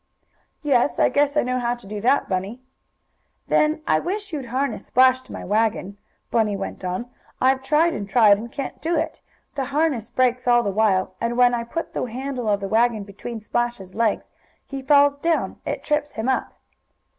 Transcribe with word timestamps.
"Yes, 0.63 0.97
I 0.97 1.09
guess 1.09 1.37
I 1.37 1.43
know 1.43 1.59
how 1.59 1.75
to 1.75 1.85
do 1.85 2.01
that, 2.01 2.27
Bunny." 2.27 2.63
"Then 3.49 3.83
I 3.85 3.99
wish 3.99 4.33
you'd 4.33 4.47
harness 4.47 4.87
Splash 4.87 5.21
to 5.21 5.31
my 5.31 5.45
wagon," 5.45 5.99
Bunny 6.31 6.57
went 6.57 6.83
on. 6.83 7.07
"I've 7.39 7.61
tried 7.61 7.93
and 7.93 8.09
tried, 8.09 8.39
and 8.39 8.49
I 8.49 8.51
can't 8.51 8.81
do 8.81 8.95
it. 8.97 9.21
The 9.53 9.65
harness 9.65 10.09
breaks 10.09 10.47
all 10.47 10.63
the 10.63 10.71
while, 10.71 11.13
and 11.21 11.37
when 11.37 11.53
I 11.53 11.63
put 11.63 11.93
the 11.93 12.05
handle 12.05 12.49
of 12.49 12.61
the 12.61 12.67
wagon 12.67 13.03
between 13.03 13.39
Splash's 13.39 13.93
legs 13.93 14.31
he 14.65 14.81
falls 14.81 15.17
down 15.17 15.61
it 15.67 15.83
trips 15.83 16.13
him 16.13 16.27
up." 16.27 16.55